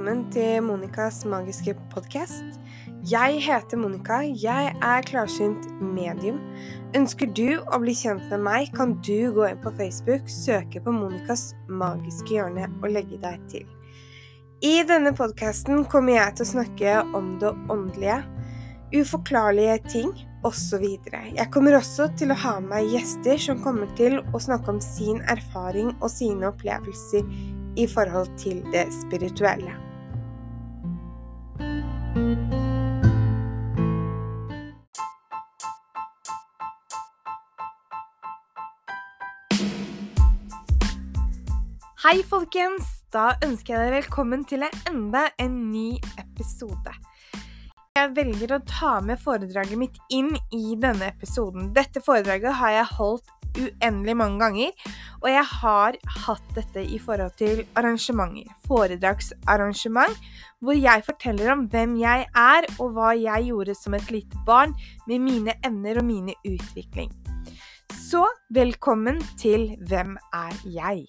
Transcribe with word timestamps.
velkommen 0.00 0.30
til 0.32 0.62
Monicas 0.64 1.26
magiske 1.28 1.74
podkast. 1.92 2.54
Jeg 3.04 3.42
heter 3.44 3.76
Monica. 3.76 4.22
Jeg 4.24 4.70
er 4.72 5.02
klarsynt 5.04 5.66
medium. 5.76 6.38
Ønsker 6.96 7.28
du 7.36 7.60
å 7.60 7.80
bli 7.82 7.92
kjent 7.92 8.24
med 8.30 8.40
meg, 8.46 8.70
kan 8.72 8.94
du 9.04 9.28
gå 9.36 9.44
inn 9.50 9.60
på 9.60 9.72
Facebook, 9.76 10.24
søke 10.24 10.80
på 10.80 10.94
Monicas 10.94 11.50
magiske 11.68 12.32
hjørne 12.32 12.70
og 12.80 12.94
legge 12.94 13.18
deg 13.20 13.42
til. 13.52 13.66
I 14.64 14.86
denne 14.88 15.12
podkasten 15.12 15.84
kommer 15.92 16.16
jeg 16.16 16.38
til 16.38 16.46
å 16.46 16.52
snakke 16.54 16.96
om 17.12 17.34
det 17.42 17.52
åndelige, 17.68 18.22
uforklarlige 18.96 19.76
ting 19.90 20.16
osv. 20.48 20.88
Jeg 21.12 21.48
kommer 21.52 21.76
også 21.76 22.08
til 22.16 22.32
å 22.32 22.38
ha 22.46 22.56
med 22.62 22.72
meg 22.72 22.96
gjester 22.96 23.36
som 23.50 23.60
kommer 23.60 23.92
til 24.00 24.22
å 24.32 24.40
snakke 24.40 24.78
om 24.78 24.80
sin 24.80 25.20
erfaring 25.28 25.92
og 25.98 26.08
sine 26.08 26.48
opplevelser 26.54 27.28
i 27.76 27.88
forhold 27.90 28.32
til 28.40 28.64
det 28.72 28.88
spirituelle. 29.02 29.89
Hei, 42.00 42.22
folkens! 42.26 42.88
Da 43.14 43.36
ønsker 43.44 43.74
jeg 43.74 43.80
dere 43.80 43.98
velkommen 44.00 44.40
til 44.48 44.64
enda 44.66 45.28
en 45.38 45.56
ny 45.70 45.98
episode. 46.18 46.94
Jeg 47.94 48.10
velger 48.16 48.54
å 48.56 48.58
ta 48.66 48.92
med 49.04 49.20
foredraget 49.22 49.78
mitt 49.78 49.98
inn 50.10 50.32
i 50.56 50.76
denne 50.80 51.10
episoden. 51.12 51.68
Dette 51.76 52.02
foredraget 52.02 52.56
har 52.58 52.74
jeg 52.74 52.88
holdt 52.96 53.30
uendelig 53.58 54.16
mange 54.16 54.40
ganger. 54.42 54.90
Og 55.20 55.28
jeg 55.28 55.44
har 55.44 55.96
hatt 56.24 56.54
dette 56.56 56.84
i 56.84 56.98
forhold 57.00 57.34
til 57.40 57.64
arrangementer. 57.76 58.48
Foredragsarrangement 58.68 60.16
hvor 60.60 60.76
jeg 60.76 61.04
forteller 61.06 61.52
om 61.54 61.64
hvem 61.72 61.96
jeg 62.00 62.26
er, 62.36 62.68
og 62.80 62.92
hva 62.96 63.14
jeg 63.16 63.48
gjorde 63.48 63.76
som 63.78 63.96
et 63.96 64.10
lite 64.12 64.44
barn 64.46 64.74
med 65.08 65.24
mine 65.24 65.56
evner 65.64 66.02
og 66.02 66.08
mine 66.08 66.36
utvikling. 66.44 67.12
Så 67.96 68.26
velkommen 68.52 69.20
til 69.40 69.70
Hvem 69.88 70.16
er 70.34 70.56
jeg? 70.68 71.06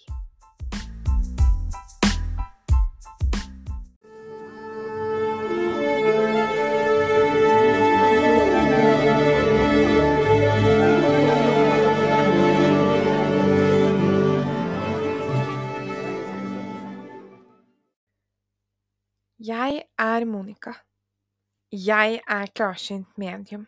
Jeg 21.71 22.19
er 22.27 22.49
klarsynt 22.51 23.17
medium. 23.17 23.67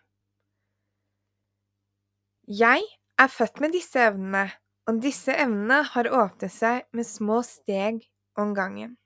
Jeg 2.48 2.82
er 3.18 3.28
født 3.32 3.62
med 3.64 3.72
disse 3.72 4.00
evnene, 4.00 4.52
og 4.88 4.98
disse 5.00 5.32
evnene 5.32 5.78
har 5.88 6.10
åpnet 6.12 6.52
seg 6.52 6.82
med 6.92 7.08
små 7.08 7.38
steg 7.48 8.02
om 8.36 8.52
gangen. 8.58 8.98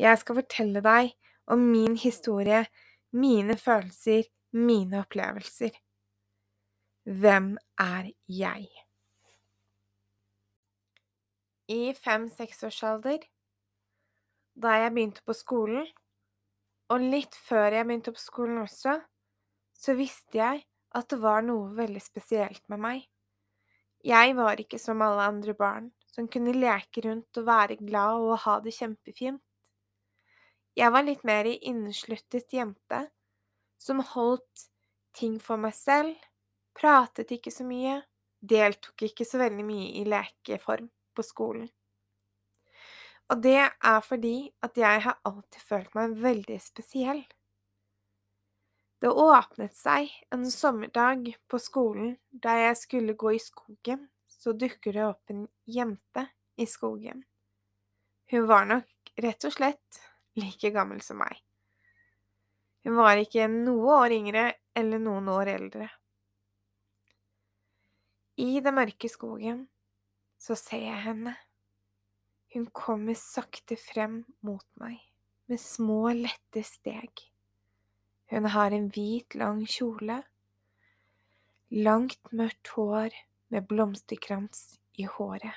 Jeg 0.00 0.16
skal 0.22 0.38
fortelle 0.38 0.80
deg 0.80 1.12
om 1.52 1.66
min 1.74 1.98
historie, 2.00 2.62
mine 3.12 3.58
følelser, 3.60 4.24
mine 4.56 5.02
opplevelser. 5.04 5.76
Hvem 7.04 7.52
er 7.76 8.10
jeg? 8.32 8.64
I 11.68 11.92
fem-seksårsalder 12.00 13.28
da 14.56 14.76
jeg 14.80 14.96
begynte 14.96 15.20
på 15.28 15.36
skolen, 15.36 15.84
og 16.92 17.02
litt 17.02 17.34
før 17.34 17.74
jeg 17.74 17.86
begynte 17.86 18.14
på 18.14 18.22
skolen 18.22 18.62
også, 18.62 18.96
så 19.76 19.94
visste 19.98 20.38
jeg 20.38 20.62
at 20.96 21.08
det 21.12 21.18
var 21.20 21.44
noe 21.44 21.72
veldig 21.76 22.02
spesielt 22.02 22.62
med 22.72 22.82
meg. 22.82 23.02
Jeg 24.06 24.36
var 24.38 24.60
ikke 24.62 24.78
som 24.78 25.02
alle 25.02 25.26
andre 25.32 25.54
barn, 25.58 25.90
som 26.12 26.28
kunne 26.30 26.54
leke 26.54 27.02
rundt 27.04 27.40
og 27.40 27.48
være 27.48 27.78
glad 27.80 28.22
og 28.22 28.38
ha 28.44 28.58
det 28.64 28.74
kjempefint. 28.76 29.42
Jeg 30.76 30.92
var 30.92 31.04
litt 31.06 31.24
mer 31.24 31.48
innesluttet 31.48 32.52
jente, 32.52 33.06
som 33.80 34.02
holdt 34.14 34.68
ting 35.16 35.38
for 35.40 35.60
meg 35.60 35.74
selv, 35.76 36.14
pratet 36.76 37.32
ikke 37.32 37.52
så 37.52 37.64
mye, 37.64 38.02
deltok 38.40 39.08
ikke 39.08 39.24
så 39.24 39.40
veldig 39.40 39.64
mye 39.64 39.88
i 40.00 40.04
lekeform 40.08 40.90
på 41.16 41.24
skolen. 41.24 41.68
Og 43.32 43.42
det 43.42 43.58
er 43.58 44.00
fordi 44.06 44.36
at 44.62 44.78
jeg 44.78 45.02
har 45.02 45.18
alltid 45.26 45.62
følt 45.68 45.96
meg 45.98 46.14
veldig 46.22 46.58
spesiell. 46.62 47.24
Det 49.02 49.10
åpnet 49.10 49.74
seg 49.76 50.12
en 50.32 50.46
sommerdag 50.50 51.32
på 51.50 51.58
skolen 51.60 52.14
da 52.30 52.54
jeg 52.62 52.78
skulle 52.80 53.16
gå 53.18 53.34
i 53.36 53.42
skogen, 53.42 54.06
så 54.26 54.54
dukker 54.56 54.94
det 54.94 55.04
opp 55.04 55.34
en 55.34 55.44
jente 55.68 56.28
i 56.56 56.66
skogen. 56.70 57.24
Hun 58.30 58.46
var 58.48 58.64
nok 58.70 59.12
rett 59.22 59.44
og 59.46 59.54
slett 59.54 60.00
like 60.38 60.70
gammel 60.72 61.02
som 61.04 61.20
meg. 61.20 61.36
Hun 62.86 62.96
var 62.96 63.18
ikke 63.18 63.48
noe 63.50 64.00
år 64.04 64.14
yngre 64.16 64.46
eller 64.76 65.02
noen 65.02 65.28
år 65.32 65.50
eldre. 65.56 65.88
I 68.36 68.60
den 68.60 68.76
mørke 68.76 69.08
skogen 69.10 69.64
så 70.38 70.56
ser 70.58 70.84
jeg 70.86 71.02
henne. 71.06 71.32
Hun 72.54 72.66
kommer 72.72 73.16
sakte 73.18 73.76
frem 73.76 74.22
mot 74.46 74.66
meg, 74.80 75.00
med 75.50 75.60
små, 75.60 76.12
lette 76.14 76.62
steg. 76.66 77.26
Hun 78.30 78.48
har 78.54 78.74
en 78.74 78.88
hvit, 78.90 79.34
lang 79.38 79.62
kjole, 79.70 80.22
langt, 81.70 82.32
mørkt 82.32 82.74
hår 82.74 83.14
med 83.54 83.66
blomsterkrans 83.70 84.78
i 84.98 85.06
håret. 85.06 85.54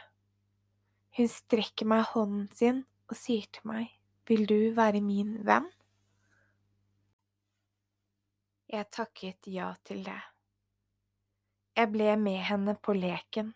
Hun 1.17 1.29
strekker 1.29 1.89
meg 1.89 2.05
hånden 2.13 2.49
sin 2.53 2.83
og 3.09 3.17
sier 3.17 3.47
til 3.51 3.65
meg, 3.69 3.95
Vil 4.29 4.45
du 4.45 4.75
være 4.77 4.99
min 5.01 5.39
venn? 5.41 5.65
Jeg 8.69 8.85
takket 8.93 9.47
ja 9.49 9.71
til 9.81 10.03
det. 10.05 10.19
Jeg 11.73 11.89
ble 11.89 12.11
med 12.21 12.37
henne 12.45 12.75
på 12.77 12.93
leken. 12.93 13.55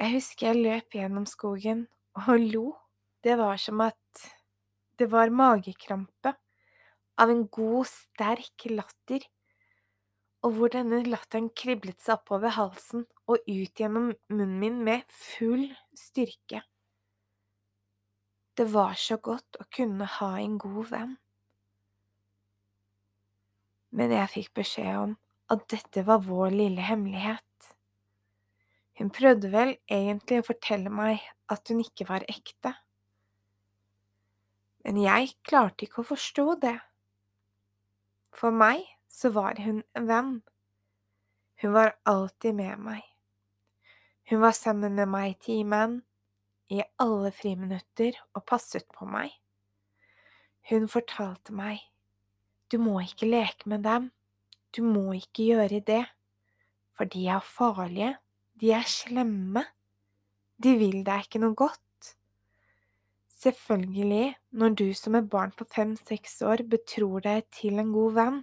Jeg 0.00 0.16
husker 0.16 0.50
jeg 0.50 0.62
løp 0.62 0.96
gjennom 0.96 1.26
skogen 1.28 1.86
og 2.18 2.32
lo. 2.40 2.66
Det 3.22 3.36
var 3.38 3.60
som 3.60 3.80
at 3.84 4.24
det 4.98 5.08
var 5.12 5.30
magekrampe 5.34 6.34
av 7.20 7.30
en 7.30 7.46
god, 7.52 7.86
sterk 7.86 8.66
latter, 8.70 9.24
og 10.42 10.56
hvor 10.56 10.72
denne 10.74 11.02
latteren 11.06 11.52
kriblet 11.54 12.00
seg 12.02 12.16
oppover 12.16 12.54
halsen 12.56 13.04
og 13.30 13.38
ut 13.46 13.78
gjennom 13.78 14.10
munnen 14.32 14.58
min 14.58 14.80
med 14.84 15.06
full 15.06 15.68
styrke. 15.94 16.64
Det 18.58 18.66
var 18.72 18.98
så 18.98 19.16
godt 19.22 19.60
å 19.62 19.68
kunne 19.72 20.08
ha 20.18 20.32
en 20.40 20.58
god 20.60 20.90
venn. 20.90 21.14
Men 23.96 24.12
jeg 24.12 24.32
fikk 24.34 24.52
beskjed 24.60 24.98
om 24.98 25.14
at 25.52 25.64
dette 25.72 26.04
var 26.08 26.24
vår 26.24 26.52
lille 26.56 26.84
hemmelighet. 26.84 27.44
Hun 28.98 29.10
prøvde 29.14 29.48
vel 29.52 29.76
egentlig 29.90 30.42
å 30.42 30.46
fortelle 30.46 30.92
meg 30.92 31.22
at 31.52 31.68
hun 31.72 31.80
ikke 31.82 32.06
var 32.10 32.26
ekte. 32.28 32.74
Men 34.84 34.98
jeg 35.00 35.36
klarte 35.46 35.86
ikke 35.86 36.02
å 36.02 36.10
forstå 36.10 36.46
det. 36.62 36.76
For 38.34 38.54
meg 38.54 38.84
så 39.12 39.30
var 39.32 39.60
hun 39.62 39.82
en 39.96 40.08
venn. 40.08 40.32
Hun 41.62 41.74
var 41.76 41.94
alltid 42.08 42.56
med 42.58 42.80
meg. 42.82 43.04
Hun 44.28 44.40
var 44.42 44.56
sammen 44.56 44.96
med 44.98 45.08
meg 45.12 45.34
i 45.34 45.38
timen, 45.46 46.00
i 46.72 46.80
alle 47.02 47.30
friminutter 47.36 48.16
og 48.32 48.44
passet 48.48 48.88
på 48.96 49.06
meg. 49.06 49.32
Hun 50.70 50.88
fortalte 50.88 51.52
meg, 51.54 51.82
du 52.72 52.78
må 52.80 53.00
ikke 53.02 53.28
leke 53.28 53.68
med 53.68 53.84
dem, 53.84 54.10
du 54.72 54.80
må 54.86 55.12
ikke 55.18 55.50
gjøre 55.50 55.82
det, 55.84 56.04
for 56.96 57.10
de 57.12 57.26
er 57.28 57.44
farlige 57.44 58.14
de 58.62 58.70
er 58.70 58.84
slemme. 58.86 59.64
De 60.62 60.76
vil 60.78 61.00
deg 61.02 61.24
ikke 61.24 61.40
noe 61.42 61.56
godt. 61.58 61.80
Selvfølgelig, 63.42 64.36
når 64.54 64.76
du 64.78 64.84
som 64.94 65.16
er 65.18 65.26
barn 65.26 65.50
på 65.58 65.66
fem–seks 65.66 66.36
år 66.46 66.62
betror 66.70 67.24
deg 67.24 67.48
til 67.50 67.82
en 67.82 67.90
god 67.90 68.14
venn 68.20 68.38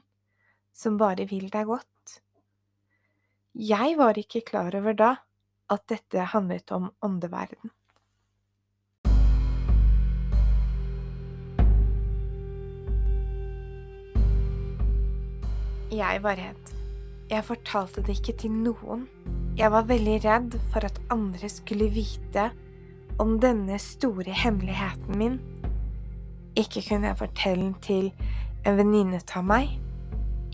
som 0.75 0.99
bare 0.99 1.23
vil 1.29 1.47
deg 1.53 1.71
godt. 1.71 2.19
Jeg 3.55 3.95
var 3.95 4.19
ikke 4.19 4.43
klar 4.51 4.75
over 4.75 4.99
da 4.99 5.13
at 5.71 5.87
dette 5.87 6.27
handlet 6.35 6.75
om 6.75 6.91
åndeverden. 6.99 7.71
Jeg 15.95 16.23
var 16.27 16.35
redd. 16.43 16.75
Jeg 17.31 17.47
fortalte 17.47 18.03
det 18.03 18.19
ikke 18.19 18.35
til 18.43 18.51
noen. 18.67 19.07
Jeg 19.59 19.73
var 19.73 19.89
veldig 19.89 20.13
redd 20.23 20.53
for 20.71 20.85
at 20.87 21.01
andre 21.11 21.49
skulle 21.51 21.89
vite 21.91 22.45
om 23.19 23.33
denne 23.43 23.75
store 23.83 24.31
hemmeligheten 24.31 25.17
min. 25.19 25.33
Ikke 26.55 26.79
kunne 26.85 27.09
jeg 27.09 27.17
fortelle 27.19 27.65
den 27.65 27.73
til 27.83 28.05
en 28.63 28.77
venninne 28.77 29.19
av 29.35 29.43
meg. 29.43 29.73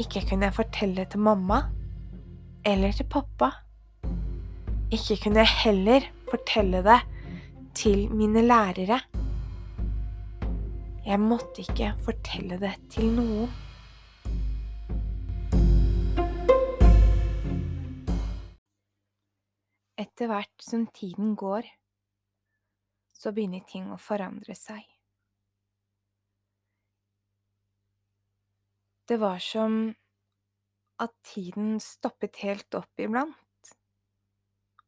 Ikke 0.01 0.23
kunne 0.25 0.49
jeg 0.49 0.57
fortelle 0.57 1.03
det 1.03 1.11
til 1.13 1.21
mamma 1.21 1.59
eller 2.65 2.97
til 2.97 3.05
pappa. 3.13 3.51
Ikke 4.89 5.19
kunne 5.21 5.43
jeg 5.43 5.53
heller 5.59 6.07
fortelle 6.31 6.81
det 6.87 6.97
til 7.77 8.07
mine 8.09 8.41
lærere. 8.41 8.97
Jeg 11.05 11.21
måtte 11.21 11.61
ikke 11.61 11.93
fortelle 12.01 12.57
det 12.57 12.73
til 12.89 13.13
noen. 13.19 13.53
Etter 19.95 20.27
hvert 20.27 20.63
som 20.63 20.87
tiden 20.91 21.35
går, 21.39 21.67
så 23.15 23.31
begynner 23.31 23.63
ting 23.67 23.87
å 23.93 23.99
forandre 24.01 24.55
seg. 24.57 24.83
Det 29.05 29.19
var 29.21 29.39
som 29.39 29.93
at 31.01 31.13
tiden 31.27 31.77
stoppet 31.83 32.39
helt 32.43 32.75
opp 32.75 33.01
iblant, 33.03 33.71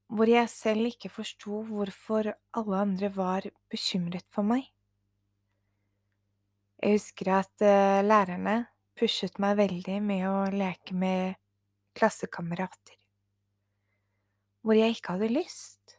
hvor 0.07 0.29
jeg 0.31 0.49
selv 0.51 0.89
ikke 0.89 1.11
forsto 1.11 1.61
hvorfor 1.67 2.31
alle 2.57 2.81
andre 2.81 3.11
var 3.13 3.47
bekymret 3.71 4.25
for 4.33 4.47
meg. 4.47 4.65
Jeg 6.77 6.99
husker 6.99 7.31
at 7.39 7.65
uh, 7.65 8.03
lærerne 8.05 8.67
pushet 8.97 9.39
meg 9.41 9.57
veldig 9.59 9.97
med 10.05 10.25
å 10.29 10.37
leke 10.53 10.95
med 10.97 11.37
klassekamerater, 11.97 12.95
hvor 14.67 14.75
jeg 14.75 14.97
ikke 14.97 15.15
hadde 15.15 15.31
lyst. 15.31 15.95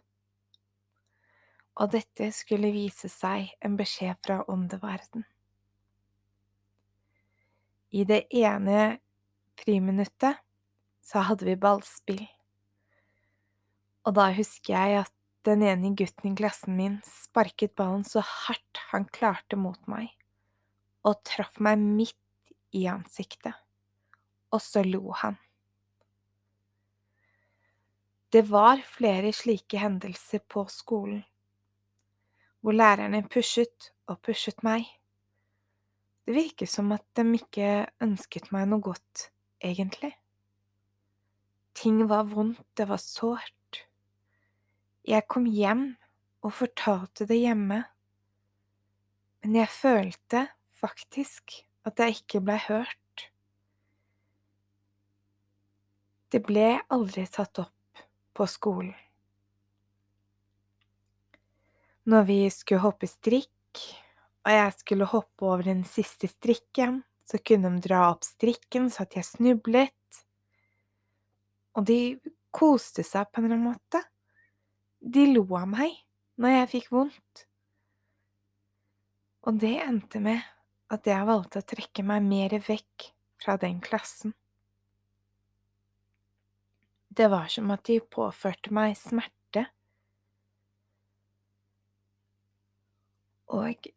Og 1.80 1.92
dette 1.94 2.28
skulle 2.36 2.74
vise 2.74 3.08
seg 3.08 3.54
en 3.64 3.78
beskjed 3.78 4.18
fra 4.26 4.42
åndeverden. 4.50 5.24
I 7.96 8.04
det 8.04 8.26
ene 8.36 8.98
friminuttet 9.56 10.42
så 11.00 11.24
hadde 11.24 11.48
vi 11.48 11.56
ballspill. 11.56 12.26
Og 14.04 14.18
da 14.18 14.28
husker 14.36 14.74
jeg 14.74 15.06
at 15.06 15.14
den 15.48 15.64
ene 15.64 15.94
gutten 15.96 16.34
i 16.34 16.36
klassen 16.36 16.76
min 16.76 17.00
sparket 17.08 17.72
ballen 17.78 18.04
så 18.04 18.20
hardt 18.20 18.84
han 18.90 19.08
klarte 19.14 19.56
mot 19.56 19.80
meg, 19.88 20.10
og 21.08 21.22
traff 21.24 21.56
meg 21.64 21.80
midt 21.80 22.52
i 22.76 22.84
ansiktet. 22.90 23.56
Og 24.52 24.60
så 24.60 24.84
lo 24.84 25.14
han. 25.22 25.40
Det 28.32 28.42
var 28.50 28.82
flere 28.84 29.30
slike 29.32 29.78
hendelser 29.80 30.42
på 30.52 30.66
skolen, 30.68 31.22
hvor 32.60 32.74
lærerne 32.76 33.22
pushet 33.24 33.86
og 34.04 34.18
pushet 34.20 34.60
meg. 34.66 34.84
Det 36.28 36.34
virket 36.36 36.68
som 36.68 36.92
at 36.92 37.06
de 37.16 37.24
ikke 37.38 37.86
ønsket 38.04 38.50
meg 38.52 38.66
noe 38.68 38.84
godt 38.84 39.30
egentlig. 39.64 40.12
Ting 41.72 42.02
var 42.10 42.28
vondt, 42.28 42.60
det 42.76 42.84
var 42.90 43.00
sårt. 43.00 43.80
Jeg 45.08 45.24
kom 45.24 45.48
hjem 45.48 45.86
og 46.44 46.52
fortalte 46.52 47.24
det 47.24 47.40
hjemme, 47.40 47.80
men 49.40 49.56
jeg 49.56 49.72
følte 49.72 50.44
faktisk 50.76 51.62
at 51.88 52.04
jeg 52.04 52.20
ikke 52.20 52.44
blei 52.44 52.60
hørt. 52.68 53.30
Det 56.28 56.44
ble 56.44 56.74
aldri 56.92 57.24
tatt 57.24 57.64
opp 57.64 57.77
på 58.38 58.46
skolen. 58.46 58.94
Når 62.08 62.24
vi 62.24 62.38
skulle 62.54 62.80
hoppe 62.80 63.08
strikk, 63.10 63.82
og 64.46 64.54
jeg 64.54 64.74
skulle 64.78 65.08
hoppe 65.10 65.44
over 65.44 65.66
den 65.66 65.82
siste 65.84 66.30
strikken, 66.30 67.02
så 67.28 67.40
kunne 67.44 67.68
de 67.74 67.82
dra 67.84 68.06
opp 68.08 68.24
strikken 68.24 68.88
så 68.88 69.04
at 69.04 69.18
jeg 69.18 69.26
snublet. 69.28 70.22
Og 71.76 71.84
de 71.90 72.16
koste 72.54 73.04
seg 73.04 73.28
på 73.28 73.42
en 73.42 73.50
eller 73.50 73.58
annen 73.58 73.74
måte. 73.74 74.00
De 74.98 75.26
lo 75.34 75.44
av 75.58 75.68
meg 75.68 75.92
når 76.40 76.54
jeg 76.54 76.70
fikk 76.72 76.88
vondt. 76.94 77.44
Og 79.44 79.60
det 79.60 79.76
endte 79.84 80.22
med 80.24 80.40
at 80.92 81.06
jeg 81.08 81.28
valgte 81.28 81.60
å 81.60 81.68
trekke 81.74 82.04
meg 82.08 82.24
mer 82.24 82.56
vekk 82.64 83.10
fra 83.42 83.58
den 83.60 83.82
klassen. 83.84 84.32
Det 87.18 87.26
var 87.28 87.48
som 87.50 87.70
at 87.74 87.82
de 87.88 87.98
påførte 87.98 88.70
meg 88.70 88.92
smerte. 88.94 89.64
Og 93.50 93.88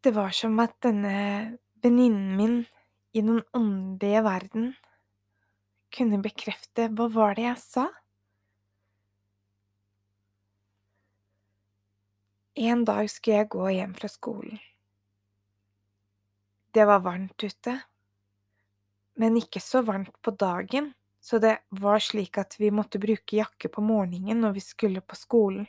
det 0.00 0.12
var 0.16 0.32
som 0.32 0.54
at 0.62 0.72
denne 0.80 1.58
venninnen 1.84 2.36
min 2.38 2.60
i 3.12 3.20
den 3.20 3.42
åndelige 3.52 4.22
verden 4.24 4.70
kunne 5.92 6.20
bekrefte 6.24 6.86
hva 6.94 7.08
var 7.12 7.36
det 7.36 7.44
jeg 7.44 7.60
sa? 7.60 7.84
En 12.60 12.86
dag 12.88 13.10
skulle 13.10 13.42
jeg 13.42 13.50
gå 13.52 13.66
hjem 13.74 13.92
fra 13.98 14.08
skolen. 14.12 14.62
Det 16.72 16.86
var 16.86 17.02
varmt 17.04 17.42
ute, 17.42 17.76
men 19.20 19.36
ikke 19.36 19.60
så 19.60 19.82
varmt 19.82 20.14
på 20.22 20.32
dagen, 20.38 20.92
så 21.20 21.38
det 21.38 21.58
var 21.68 22.00
slik 22.00 22.38
at 22.40 22.56
vi 22.60 22.70
måtte 22.72 23.00
bruke 23.02 23.36
jakke 23.36 23.68
på 23.68 23.84
morgenen 23.84 24.40
når 24.40 24.56
vi 24.56 24.64
skulle 24.64 25.02
på 25.04 25.18
skolen. 25.18 25.66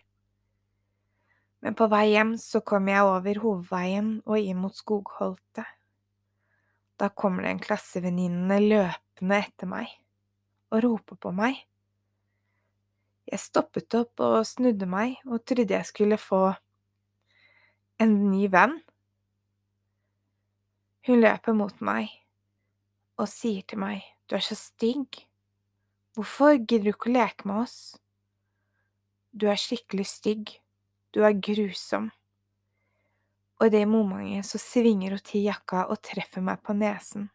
Men 1.62 1.76
på 1.78 1.86
vei 1.92 2.08
hjem 2.14 2.34
så 2.42 2.64
kom 2.66 2.88
jeg 2.90 3.06
over 3.06 3.42
hovedveien 3.44 4.14
og 4.26 4.40
inn 4.40 4.62
mot 4.64 4.74
skogholtet. 4.74 5.68
Da 6.98 7.10
kommer 7.10 7.46
det 7.46 7.52
en 7.52 7.62
klassevenninne 7.62 8.58
løpende 8.64 9.38
etter 9.44 9.70
meg 9.70 9.92
og 10.72 10.84
roper 10.86 11.20
på 11.22 11.34
meg. 11.36 11.60
Jeg 13.30 13.44
stoppet 13.44 13.94
opp 14.00 14.24
og 14.24 14.42
snudde 14.48 14.88
meg 14.90 15.20
og 15.28 15.44
trodde 15.46 15.76
jeg 15.76 15.88
skulle 15.88 16.18
få 16.20 16.48
en 18.02 18.16
ny 18.32 18.48
venn. 18.52 18.80
Hun 21.06 21.22
løper 21.22 21.58
mot 21.58 21.78
meg 21.82 22.10
og 23.22 23.30
sier 23.30 23.62
til 23.70 23.82
meg, 23.82 24.02
du 24.26 24.36
er 24.38 24.46
så 24.46 24.58
stygg, 24.58 25.22
hvorfor 26.16 26.58
gidder 26.60 26.90
du 26.90 26.94
ikke 26.94 27.12
å 27.12 27.16
leke 27.16 27.48
med 27.50 27.64
oss? 27.64 27.78
Du 29.32 29.48
er 29.48 29.60
skikkelig 29.60 30.08
stygg, 30.10 30.56
du 31.16 31.24
er 31.24 31.38
grusom. 31.38 32.10
Og 33.62 33.70
i 33.70 33.74
det 33.76 33.84
momentet 33.88 34.48
så 34.50 34.60
svinger 34.60 35.16
hun 35.16 35.24
til 35.24 35.46
jakka 35.46 35.86
og 35.92 36.02
treffer 36.04 36.44
meg 36.44 36.64
på 36.66 36.76
nesen, 36.76 37.30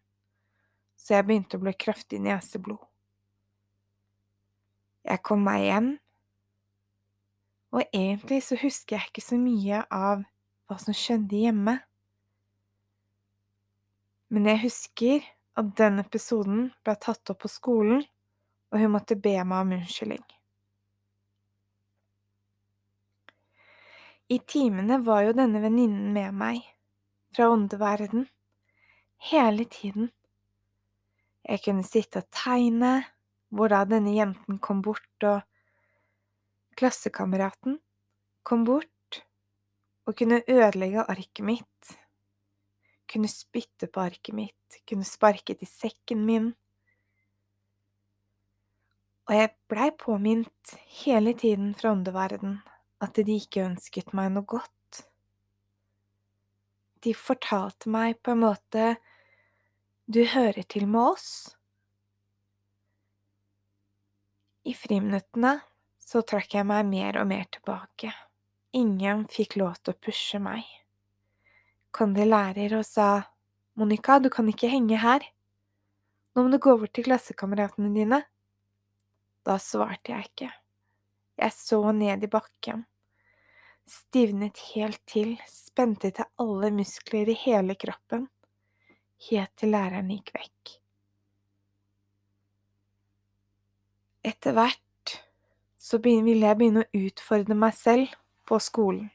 så 0.98 1.16
jeg 1.16 1.28
begynte 1.28 1.56
å 1.56 1.62
bli 1.62 1.72
kraftig 1.78 2.18
neseblod. 2.24 2.82
Jeg 5.06 5.22
kom 5.22 5.44
meg 5.46 5.62
hjem, 5.62 5.90
og 7.76 7.84
egentlig 7.94 8.40
så 8.42 8.58
husker 8.58 8.96
jeg 8.96 9.12
ikke 9.12 9.22
så 9.22 9.38
mye 9.38 9.84
av 9.92 10.24
hva 10.66 10.78
som 10.82 10.96
skjedde 10.96 11.44
hjemme, 11.44 11.76
men 14.34 14.50
jeg 14.50 14.62
husker 14.64 15.26
at 15.56 15.70
den 15.78 16.02
episoden 16.02 16.70
ble 16.84 16.96
tatt 16.98 17.30
opp 17.30 17.44
på 17.44 17.50
skolen, 17.52 18.02
og 18.72 18.80
hun 18.82 18.94
måtte 18.94 19.18
be 19.18 19.34
meg 19.42 19.58
om 19.62 19.74
unnskyldning. 19.78 20.24
I 24.28 24.40
timene 24.42 24.98
var 25.06 25.22
jo 25.22 25.34
denne 25.38 25.60
venninnen 25.62 26.10
med 26.14 26.34
meg, 26.34 26.62
fra 27.36 27.46
åndeverden, 27.52 28.24
hele 29.30 29.66
tiden. 29.70 30.10
Jeg 31.46 31.62
kunne 31.62 31.86
sitte 31.86 32.24
og 32.24 32.30
tegne, 32.34 33.04
hvor 33.54 33.70
da 33.70 33.84
denne 33.86 34.16
jenten 34.16 34.58
kom 34.58 34.80
bort, 34.82 35.06
og 35.22 35.44
klassekameraten 36.76 37.78
kom 38.46 38.66
bort 38.66 39.22
og 40.06 40.14
kunne 40.18 40.42
ødelegge 40.50 41.06
arket 41.06 41.44
mitt, 41.46 41.96
kunne 43.10 43.30
spytte 43.30 43.88
på 43.90 44.02
arket 44.02 44.34
mitt, 44.34 44.80
kunne 44.86 45.06
sparke 45.06 45.54
til 45.54 45.70
sekken 45.70 46.26
min. 46.26 46.52
Og 49.26 49.34
jeg 49.34 49.50
blei 49.66 49.90
påminnet 49.98 50.76
hele 51.02 51.34
tiden 51.34 51.72
fra 51.74 51.90
åndeverden 51.96 52.60
at 53.02 53.18
de 53.18 53.38
ikke 53.40 53.64
ønsket 53.66 54.14
meg 54.16 54.30
noe 54.34 54.46
godt. 54.46 55.02
De 57.02 57.12
fortalte 57.14 57.90
meg 57.90 58.20
på 58.22 58.34
en 58.34 58.42
måte 58.44 58.94
du 60.06 60.22
hører 60.30 60.62
til 60.70 60.86
med 60.86 61.16
oss. 61.16 61.30
I 64.66 64.74
friminuttene 64.74 65.56
så 66.02 66.22
trakk 66.22 66.54
jeg 66.54 66.66
meg 66.66 66.86
mer 66.86 67.18
og 67.18 67.26
mer 67.30 67.46
tilbake. 67.50 68.12
Ingen 68.78 69.26
fikk 69.30 69.58
lov 69.58 69.80
til 69.80 69.94
å 69.94 70.00
pushe 70.06 70.38
meg. 70.42 70.62
Kom 71.90 72.14
det 72.14 72.28
lærer 72.30 72.78
og 72.78 72.86
sa 72.86 73.26
Monica, 73.74 74.20
du 74.22 74.30
kan 74.30 74.46
ikke 74.48 74.70
henge 74.70 74.98
her. 75.02 75.26
Nå 76.34 76.46
må 76.46 76.54
du 76.54 76.58
gå 76.62 76.76
bort 76.78 76.94
til 76.94 77.06
klassekameratene 77.06 77.90
dine. 77.94 78.22
Da 79.46 79.60
svarte 79.62 80.10
jeg 80.10 80.26
ikke. 80.30 80.50
Jeg 81.36 81.52
så 81.54 81.78
ned 81.94 82.24
i 82.24 82.30
bakken, 82.32 82.82
stivnet 83.86 84.58
helt 84.72 85.02
til, 85.06 85.36
spente 85.46 86.10
til 86.16 86.26
alle 86.42 86.72
muskler 86.74 87.30
i 87.30 87.36
hele 87.44 87.76
kroppen, 87.78 88.26
helt 89.28 89.52
til 89.60 89.70
læreren 89.76 90.10
gikk 90.10 90.32
vekk. 90.34 90.72
Etter 94.26 94.56
hvert 94.56 95.14
så 95.78 96.00
ville 96.02 96.40
jeg 96.40 96.58
begynne 96.58 96.82
å 96.82 97.04
utfordre 97.06 97.54
meg 97.54 97.76
selv 97.78 98.16
på 98.48 98.58
skolen. 98.58 99.12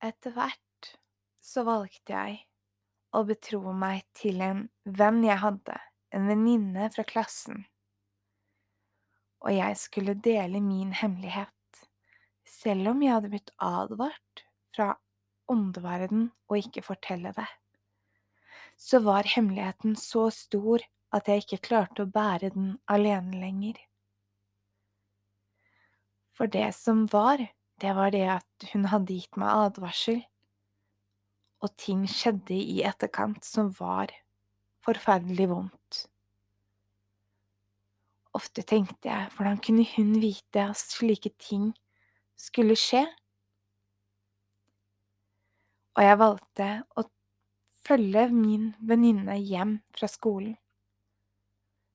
Etter 0.00 0.32
hvert 0.32 0.94
så 1.42 1.66
valgte 1.68 2.16
jeg 2.16 2.38
å 3.12 3.26
betro 3.28 3.74
meg 3.76 4.06
til 4.16 4.40
en 4.40 4.64
venn 4.88 5.20
jeg 5.26 5.42
hadde, 5.42 5.76
en 6.12 6.28
venninne 6.28 6.88
fra 6.92 7.04
klassen, 7.08 7.64
og 9.42 9.54
jeg 9.56 9.78
skulle 9.80 10.14
dele 10.22 10.60
min 10.62 10.92
hemmelighet, 10.94 11.86
selv 12.46 12.92
om 12.92 13.02
jeg 13.02 13.16
hadde 13.16 13.30
blitt 13.32 13.50
advart 13.58 14.44
fra 14.74 14.92
åndeverden 15.50 16.28
å 16.48 16.58
ikke 16.60 16.84
fortelle 16.86 17.32
det. 17.34 17.48
Så 18.78 19.02
var 19.04 19.28
hemmeligheten 19.28 19.96
så 19.98 20.28
stor 20.34 20.84
at 21.12 21.28
jeg 21.28 21.42
ikke 21.42 21.64
klarte 21.68 22.04
å 22.04 22.12
bære 22.12 22.52
den 22.54 22.76
alene 22.90 23.40
lenger. 23.40 23.80
For 26.32 26.48
det 26.48 26.70
som 26.76 27.04
var, 27.12 27.42
det 27.82 27.92
var 27.98 28.14
det 28.14 28.24
at 28.38 28.68
hun 28.72 28.88
hadde 28.92 29.18
gitt 29.18 29.36
meg 29.40 29.66
advarsel, 29.66 30.22
og 31.62 31.74
ting 31.78 32.06
skjedde 32.10 32.56
i 32.56 32.80
etterkant 32.86 33.44
som 33.46 33.70
var 33.78 34.14
forferdelig 34.82 35.48
vondt. 35.50 36.06
Ofte 38.32 38.64
tenkte 38.64 39.10
jeg 39.10 39.30
hvordan 39.36 39.58
kunne 39.62 39.84
hun 39.92 40.14
vite 40.22 40.64
at 40.72 40.80
slike 40.80 41.34
ting 41.42 41.72
skulle 42.40 42.76
skje? 42.80 43.04
Og 45.92 46.06
jeg 46.06 46.20
valgte 46.22 46.68
å 46.96 47.04
følge 47.84 48.26
min 48.32 48.70
venninne 48.80 49.36
hjem 49.36 49.76
fra 49.92 50.08
skolen. 50.08 50.56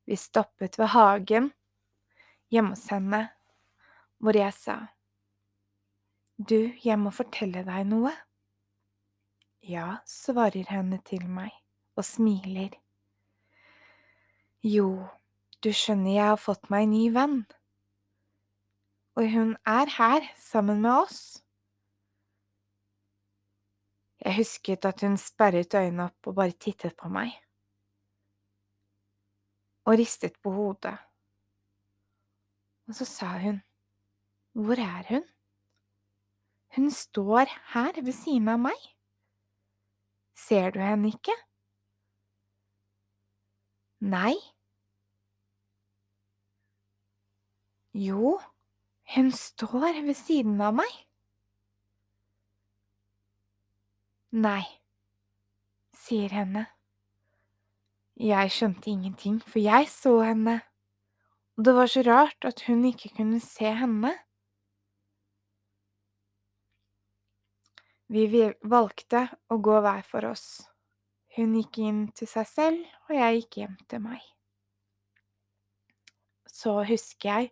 Vi 0.08 0.16
stoppet 0.16 0.78
ved 0.80 0.94
hagen 0.94 1.50
hjemme 2.54 2.78
hos 2.78 2.86
henne, 2.94 3.26
hvor 4.24 4.38
jeg 4.38 4.54
sa, 4.56 4.78
Du, 6.38 6.70
jeg 6.86 7.00
må 7.02 7.10
fortelle 7.10 7.64
deg 7.66 7.88
noe. 7.90 8.14
Ja, 9.66 10.04
svarer 10.06 10.70
henne 10.70 11.02
til 11.02 11.26
meg 11.26 11.56
og 11.98 12.06
smiler. 12.06 12.76
Jo, 14.66 15.08
du 15.64 15.72
skjønner 15.74 16.14
jeg 16.14 16.30
har 16.32 16.42
fått 16.42 16.70
meg 16.74 16.86
en 16.86 16.94
ny 16.94 17.04
venn. 17.16 17.38
Og 19.18 19.30
hun 19.34 19.56
er 19.66 19.90
her 19.98 20.28
sammen 20.38 20.82
med 20.84 20.94
oss. 20.94 21.22
Jeg 24.22 24.38
husket 24.38 24.86
at 24.86 25.02
hun 25.06 25.18
sperret 25.22 25.74
øynene 25.78 26.10
opp 26.10 26.30
og 26.30 26.38
bare 26.38 26.58
tittet 26.58 26.98
på 26.98 27.10
meg. 27.10 27.32
Og 29.88 29.98
ristet 29.98 30.36
på 30.44 30.52
hodet. 30.52 30.98
Og 32.88 32.98
så 32.98 33.06
sa 33.06 33.32
hun, 33.42 33.62
Hvor 34.54 34.80
er 34.82 35.04
hun? 35.10 35.24
Hun 36.76 36.92
står 36.92 37.46
her 37.74 38.02
ved 38.02 38.14
siden 38.14 38.48
av 38.50 38.60
meg. 38.60 38.78
Ser 40.34 40.72
du 40.72 40.80
henne 40.80 41.08
ikke? 41.14 41.34
Nei. 44.00 44.36
Jo, 47.98 48.38
hun 49.16 49.32
står 49.32 50.04
ved 50.06 50.14
siden 50.14 50.62
av 50.62 50.76
meg. 50.78 50.92
Nei, 54.38 54.62
sier 55.98 56.30
henne. 56.30 56.68
Jeg 58.22 58.54
skjønte 58.54 58.92
ingenting, 58.92 59.40
for 59.42 59.62
jeg 59.62 59.90
så 59.90 60.14
henne, 60.26 60.60
og 61.58 61.66
det 61.66 61.74
var 61.78 61.90
så 61.90 62.06
rart 62.06 62.46
at 62.46 62.62
hun 62.68 62.86
ikke 62.86 63.16
kunne 63.18 63.42
se 63.42 63.74
henne. 63.82 64.14
Vi 68.14 68.30
valgte 68.62 69.26
å 69.50 69.58
gå 69.58 69.82
hver 69.82 70.06
for 70.06 70.30
oss. 70.30 70.68
Hun 71.38 71.54
gikk 71.54 71.78
inn 71.86 72.06
til 72.18 72.26
seg 72.30 72.48
selv, 72.50 72.86
og 73.08 73.14
jeg 73.14 73.42
gikk 73.42 73.58
hjem 73.62 73.74
til 73.92 74.02
meg. 74.02 74.24
Så 76.50 76.80
husker 76.90 77.30
jeg 77.30 77.52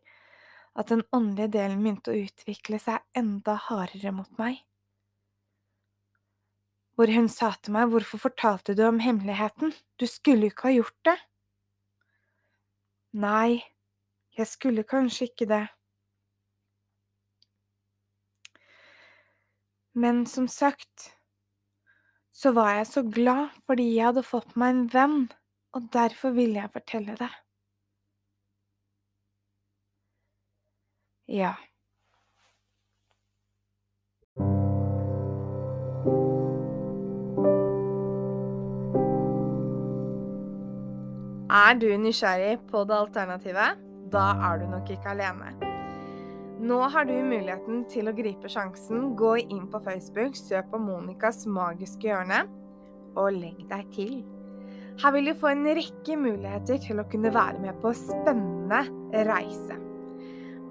at 0.75 0.89
den 0.89 1.03
åndelige 1.13 1.53
delen 1.53 1.83
begynte 1.83 2.11
å 2.11 2.23
utvikle 2.25 2.79
seg 2.81 3.03
enda 3.15 3.53
hardere 3.67 4.11
mot 4.15 4.31
meg. 4.41 4.57
Hvor 6.95 7.11
hun 7.11 7.29
sa 7.29 7.51
til 7.59 7.75
meg, 7.75 7.91
hvorfor 7.91 8.23
fortalte 8.25 8.73
du 8.75 8.81
om 8.87 9.01
hemmeligheten, 9.03 9.75
du 9.99 10.05
skulle 10.09 10.47
jo 10.47 10.55
ikke 10.55 10.69
ha 10.69 10.75
gjort 10.79 10.99
det. 11.05 11.15
Nei, 13.21 13.61
jeg 14.35 14.49
skulle 14.49 14.87
kanskje 14.87 15.29
ikke 15.29 15.47
det. 15.51 15.65
Men 19.95 20.25
som 20.27 20.49
sagt 20.51 21.14
så 22.35 22.51
var 22.51 22.73
jeg 22.75 22.87
så 22.87 23.03
glad 23.15 23.47
fordi 23.65 23.95
jeg 23.95 24.09
hadde 24.09 24.23
fått 24.23 24.55
meg 24.59 24.73
en 24.73 24.87
venn, 24.93 25.19
og 25.75 25.87
derfor 25.93 26.35
ville 26.35 26.59
jeg 26.59 26.73
fortelle 26.73 27.15
det. 27.19 27.31
Ja. 31.31 31.55
Er 41.55 41.79
du 41.79 41.87
nysgjerrig 41.97 42.59
på 42.67 42.83
det 42.83 42.97
alternativet? 42.97 43.79
Da 44.11 44.33
er 44.49 44.59
du 44.59 44.67
nok 44.69 44.91
ikke 44.91 45.15
alene. 45.15 45.64
Nå 46.55 46.77
har 46.87 47.03
du 47.03 47.13
muligheten 47.19 47.81
til 47.91 48.07
å 48.07 48.13
gripe 48.15 48.47
sjansen. 48.47 49.09
Gå 49.19 49.33
inn 49.43 49.65
på 49.71 49.81
Facebook, 49.83 50.37
søk 50.39 50.69
på 50.71 50.79
Monicas 50.79 51.43
magiske 51.51 52.07
hjørne, 52.07 52.45
og 53.19 53.35
legg 53.35 53.59
deg 53.67 53.89
til. 53.91 54.13
Her 55.01 55.11
vil 55.11 55.27
du 55.27 55.33
få 55.35 55.51
en 55.51 55.65
rekke 55.67 56.15
muligheter 56.15 56.79
til 56.85 57.01
å 57.01 57.07
kunne 57.11 57.33
være 57.35 57.59
med 57.59 57.75
på 57.83 57.91
spennende 57.99 58.85
reise. 59.27 59.75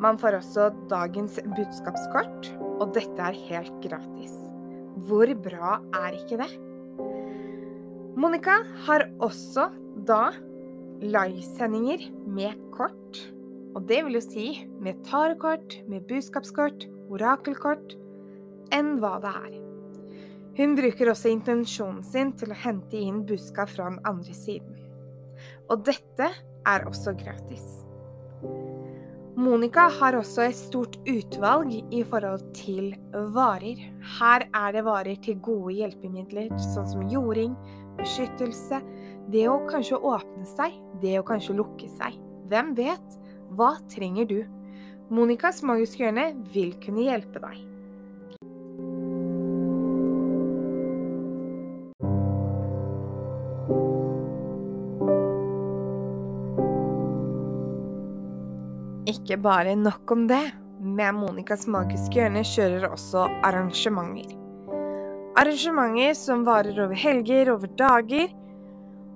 Man 0.01 0.17
får 0.21 0.39
også 0.41 0.71
dagens 0.89 1.37
budskapskort, 1.53 2.49
og 2.81 2.97
dette 2.97 3.29
er 3.29 3.45
helt 3.51 3.77
gratis. 3.85 4.33
Hvor 5.05 5.29
bra 5.45 5.77
er 6.01 6.17
ikke 6.17 6.41
det? 6.41 6.49
Monica 8.17 8.63
har 8.87 9.05
også 9.23 9.69
da 10.09 10.31
livesendinger 11.05 12.09
med 12.25 12.57
kort 12.73 13.21
og 13.75 13.85
det 13.91 14.01
vil 14.07 14.19
jo 14.19 14.25
si 14.25 14.49
med 14.83 15.03
tarekort, 15.07 15.81
med 15.91 16.07
budskapskort, 16.09 16.87
orakelkort, 17.11 17.97
enn 18.75 18.97
hva 19.03 19.19
det 19.23 19.35
er. 19.35 19.61
Hun 20.55 20.77
bruker 20.79 21.11
også 21.11 21.33
intensjonen 21.35 22.05
sin 22.07 22.31
til 22.39 22.55
å 22.55 22.61
hente 22.65 22.99
inn 23.01 23.25
budskap 23.27 23.73
fra 23.73 23.89
den 23.91 23.99
andre 24.07 24.37
siden. 24.39 24.77
Og 25.73 25.83
dette 25.87 26.31
er 26.65 26.87
også 26.87 27.17
gratis. 27.19 27.65
Monica 29.35 29.89
har 29.91 30.15
også 30.15 30.45
et 30.45 30.55
stort 30.55 30.95
utvalg 31.11 31.73
i 31.91 32.05
forhold 32.07 32.45
til 32.55 32.93
varer. 33.35 33.81
Her 34.21 34.45
er 34.55 34.77
det 34.77 34.85
varer 34.87 35.19
til 35.25 35.41
gode 35.43 35.75
hjelpemidler, 35.75 36.53
sånn 36.71 36.87
som 36.93 37.09
jording, 37.11 37.57
beskyttelse, 37.99 38.79
det 39.35 39.49
å 39.51 39.59
kanskje 39.67 39.99
åpne 39.99 40.47
seg, 40.47 40.79
det 41.03 41.19
å 41.19 41.27
kanskje 41.27 41.59
lukke 41.59 41.91
seg. 41.97 42.15
Hvem 42.53 42.77
vet? 42.79 43.19
Hva 43.53 43.75
trenger 43.93 44.27
du? 44.31 44.41
Monicas 45.13 45.61
magiske 45.67 46.01
hjørne 46.01 46.31
vil 46.55 46.73
kunne 46.81 47.05
hjelpe 47.05 47.43
deg. 47.43 47.61
Ikke 59.15 59.37
bare 59.37 59.77
nok 59.77 60.11
om 60.11 60.25
det. 60.29 60.45
Med 60.85 61.15
Monicas 61.17 61.69
magiske 61.71 62.19
hjørne 62.19 62.43
kjører 62.45 62.89
også 62.91 63.29
arrangementer. 63.47 64.35
Arrangementer 65.39 66.17
som 66.19 66.45
varer 66.47 66.77
over 66.85 66.97
helger, 66.99 67.53
over 67.55 67.71
dager. 67.79 68.33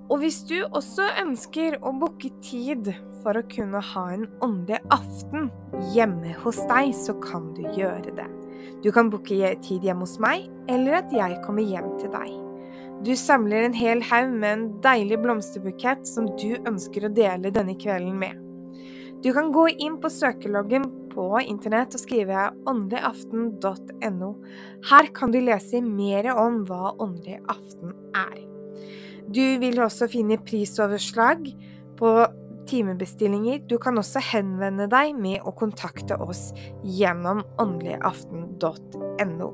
Og 0.09 0.23
hvis 0.23 0.39
du 0.49 0.55
også 0.65 1.05
ønsker 1.21 1.77
å 1.85 1.93
booke 2.01 2.31
tid 2.41 2.89
for 3.21 3.37
å 3.37 3.45
kunne 3.51 3.81
ha 3.91 4.05
en 4.15 4.25
åndelig 4.41 4.79
aften 4.93 5.51
hjemme 5.93 6.33
hos 6.41 6.57
deg, 6.71 6.95
så 6.97 7.13
kan 7.21 7.51
du 7.53 7.61
gjøre 7.77 8.15
det. 8.17 8.27
Du 8.81 8.89
kan 8.95 9.11
booke 9.13 9.53
tid 9.61 9.85
hjemme 9.85 10.07
hos 10.07 10.17
meg, 10.21 10.47
eller 10.71 11.03
at 11.03 11.13
jeg 11.13 11.37
kommer 11.45 11.61
hjem 11.61 11.91
til 12.01 12.13
deg. 12.15 12.31
Du 13.05 13.13
samler 13.15 13.63
en 13.63 13.77
hel 13.77 14.01
haug 14.09 14.33
med 14.33 14.49
en 14.51 14.65
deilig 14.83 15.21
blomsterbukett 15.23 16.07
som 16.09 16.25
du 16.41 16.57
ønsker 16.57 17.05
å 17.05 17.13
dele 17.13 17.53
denne 17.53 17.77
kvelden 17.79 18.17
med. 18.19 18.41
Du 19.23 19.29
kan 19.35 19.53
gå 19.55 19.67
inn 19.77 19.99
på 20.01 20.09
søkeloggen 20.11 20.87
på 21.13 21.29
internett 21.43 21.95
og 21.95 22.01
skrive 22.01 22.49
åndeligaften.no. 22.67 24.29
Her 24.89 25.09
kan 25.15 25.35
du 25.35 25.41
lese 25.43 25.83
mer 25.83 26.31
om 26.33 26.63
hva 26.67 26.95
Åndelig 26.97 27.41
aften 27.51 27.93
er. 28.15 28.39
Du 29.29 29.59
vil 29.61 29.77
også 29.77 30.07
finne 30.09 30.39
prisoverslag 30.41 31.43
på 31.99 32.11
timebestillinger. 32.69 33.59
Du 33.69 33.77
kan 33.77 33.97
også 34.01 34.23
henvende 34.31 34.87
deg 34.89 35.13
med 35.13 35.45
å 35.45 35.53
kontakte 35.53 36.17
oss 36.17 36.49
gjennom 36.81 37.43
åndeligaften.no. 37.61 39.49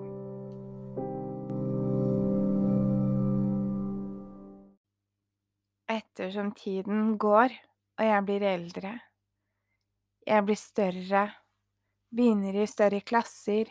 Ettersom 5.91 6.55
tiden 6.55 7.17
går, 7.19 7.51
og 7.99 8.07
jeg 8.07 8.25
blir 8.31 8.49
eldre, 8.55 8.93
jeg 10.25 10.47
blir 10.47 10.57
større, 10.59 11.25
begynner 12.15 12.63
i 12.63 12.67
større 12.67 13.03
klasser, 13.03 13.67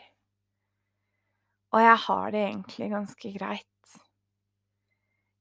og 1.73 1.81
jeg 1.81 1.97
har 2.05 2.29
det 2.31 2.43
egentlig 2.45 2.93
ganske 2.93 3.37
greit. 3.39 3.74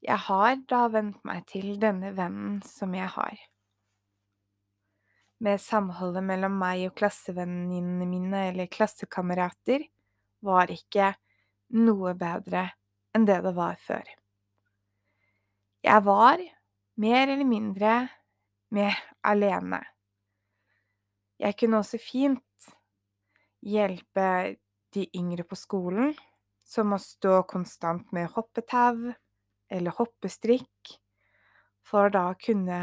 Jeg 0.05 0.21
har 0.27 0.59
da 0.69 0.83
vent 0.93 1.23
meg 1.25 1.47
til 1.49 1.79
denne 1.81 2.11
vennen 2.13 2.59
som 2.69 2.93
jeg 2.93 3.09
har. 3.15 3.39
Med 5.41 5.63
samholdet 5.65 6.25
mellom 6.25 6.59
meg 6.61 6.83
og 6.91 6.99
klassevenninnene 6.99 8.09
mine 8.09 8.43
eller 8.51 8.69
klassekamerater 8.69 9.87
var 10.45 10.69
ikke 10.73 11.15
noe 11.81 12.13
bedre 12.21 12.67
enn 13.17 13.25
det 13.25 13.41
det 13.47 13.55
var 13.57 13.81
før. 13.81 14.05
Jeg 15.85 16.05
var 16.05 16.45
mer 17.01 17.25
eller 17.25 17.49
mindre 17.49 17.97
med 18.77 18.93
alene. 19.25 19.81
Jeg 21.41 21.57
kunne 21.61 21.81
også 21.81 21.99
fint 22.01 22.71
hjelpe 23.65 24.29
de 24.95 25.09
yngre 25.17 25.49
på 25.49 25.57
skolen, 25.57 26.13
som 26.65 26.93
å 26.93 27.01
stå 27.01 27.43
konstant 27.49 28.13
med 28.13 28.31
hoppetau 28.37 29.15
eller 29.75 29.97
hoppestrikk, 29.99 30.95
for 31.85 32.13
da 32.15 32.31
å 32.31 32.39
kunne 32.41 32.79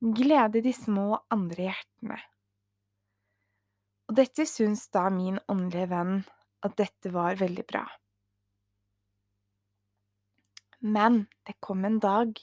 glede 0.00 0.62
de 0.64 0.72
små 0.76 1.20
andre 1.32 1.68
hjertene. 1.68 2.18
Og 4.06 4.18
dette 4.20 4.46
syns 4.46 4.86
da 4.94 5.08
min 5.10 5.38
åndelige 5.50 5.90
venn 5.90 6.18
at 6.66 6.76
dette 6.78 7.10
var 7.14 7.38
veldig 7.38 7.64
bra. 7.66 7.84
Men 10.86 11.24
det 11.46 11.56
kom 11.60 11.84
en 11.84 11.98
dag 12.02 12.36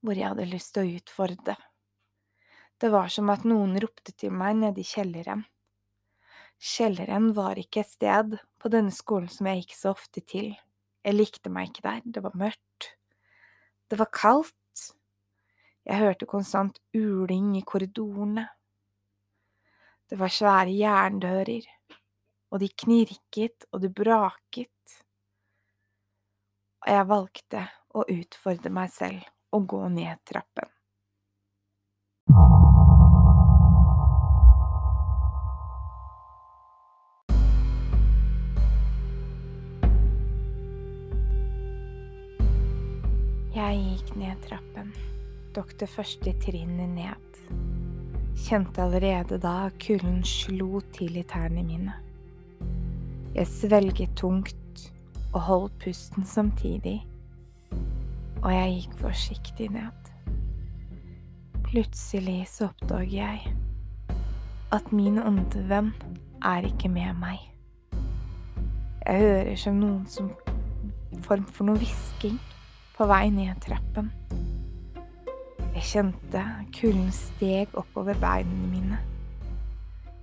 hvor 0.00 0.16
jeg 0.16 0.30
hadde 0.30 0.48
lyst 0.48 0.74
til 0.74 0.86
å 0.86 0.98
utfordre. 1.00 1.56
Det 2.78 2.90
var 2.94 3.10
som 3.10 3.28
at 3.34 3.44
noen 3.48 3.74
ropte 3.82 4.14
til 4.14 4.30
meg 4.30 4.60
nede 4.60 4.80
i 4.80 4.86
kjelleren. 4.86 5.42
Kjelleren 6.58 7.32
var 7.34 7.58
ikke 7.58 7.82
et 7.82 7.90
sted 7.90 8.38
på 8.58 8.70
denne 8.70 8.94
skolen 8.94 9.28
som 9.30 9.50
jeg 9.50 9.64
gikk 9.64 9.74
så 9.76 9.92
ofte 9.94 10.22
til. 10.22 10.52
Jeg 11.04 11.14
likte 11.14 11.50
meg 11.52 11.70
ikke 11.70 11.84
der, 11.86 12.00
det 12.04 12.22
var 12.24 12.36
mørkt. 12.38 12.92
Det 13.88 13.98
var 13.98 14.10
kaldt. 14.12 14.54
Jeg 15.88 16.02
hørte 16.02 16.28
konstant 16.28 16.80
uling 16.92 17.54
i 17.56 17.64
korridorene. 17.64 18.44
Det 20.08 20.18
var 20.20 20.32
svære 20.32 20.72
jerndører, 20.72 21.68
og 22.52 22.60
de 22.60 22.68
knirket 22.84 23.68
og 23.72 23.82
det 23.84 23.92
braket. 23.96 24.96
Og 26.84 26.90
jeg 26.92 27.08
valgte 27.08 27.64
å 27.96 28.04
utfordre 28.04 28.72
meg 28.72 28.92
selv 28.92 29.24
og 29.52 29.68
gå 29.68 29.82
ned 29.92 30.20
trappen. 30.28 30.77
Tok 45.58 45.72
det 45.80 45.88
første 45.90 46.32
trinnet 46.38 46.90
ned. 46.94 47.38
Kjente 48.38 48.84
allerede 48.84 49.40
da 49.42 49.72
kulden 49.82 50.20
slo 50.22 50.78
til 50.94 51.16
i 51.18 51.24
tærne 51.26 51.64
mine. 51.66 51.96
Jeg 53.34 53.46
svelget 53.50 54.14
tungt 54.16 54.84
og 55.32 55.40
holdt 55.48 55.74
pusten 55.82 56.22
samtidig, 56.24 57.00
og 58.42 58.52
jeg 58.54 58.76
gikk 58.76 58.94
forsiktig 59.00 59.68
ned. 59.74 60.12
Plutselig 61.66 62.46
så 62.52 62.70
oppdager 62.70 63.18
jeg 63.18 63.54
at 64.72 64.92
min 64.92 65.18
åndevenn 65.18 65.90
er 66.38 66.70
ikke 66.70 66.88
med 66.88 67.18
meg. 67.18 67.42
Jeg 69.02 69.26
hører 69.26 69.56
som 69.58 69.82
noen 69.82 70.06
som 70.06 70.30
form 71.26 71.50
for 71.50 71.66
noe 71.66 71.82
hvisking 71.82 72.38
på 72.94 73.10
vei 73.10 73.26
ned 73.34 73.58
trappen. 73.66 74.14
Jeg 75.78 75.86
kjente 75.86 76.40
kulden 76.74 77.10
steg 77.14 77.74
oppover 77.78 78.16
beina 78.18 78.64
mine, 78.66 78.96